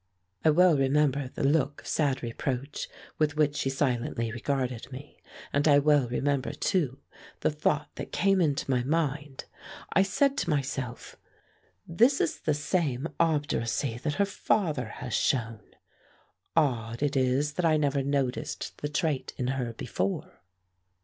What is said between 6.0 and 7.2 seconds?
remember, too,